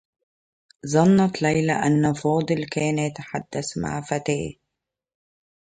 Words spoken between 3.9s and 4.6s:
فتاة.